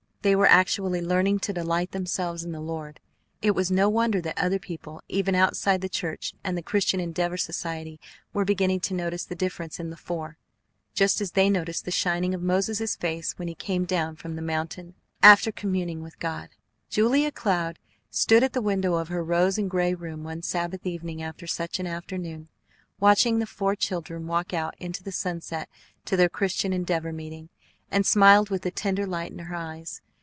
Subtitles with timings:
[0.23, 2.99] They were actually learning to delight themselves in the Lord.
[3.41, 7.37] It was no wonder that other people, even outside the church and the Christian Endeavor
[7.37, 7.99] Society,
[8.31, 10.37] were beginning to notice the difference in the four,
[10.93, 14.43] just as they noticed the shining of Moses's face when he came down from the
[14.43, 14.93] mountain
[15.23, 16.49] after communing with God.
[16.87, 17.79] Julia Cloud
[18.11, 21.79] stood at the window of her rose and gray room one Sabbath evening after such
[21.79, 22.47] an afternoon,
[22.99, 25.67] watching the four children walk out into the sunset
[26.05, 27.49] to their Christian Endeavor meeting,
[27.89, 29.99] and smiled with a tender light in her eyes.